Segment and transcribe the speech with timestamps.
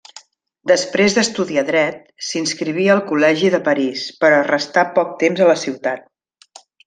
[0.69, 1.99] Després d'estudiar Dret,
[2.29, 6.61] s'inscriví al col·legi de París, però restà poc temps a la ciutat.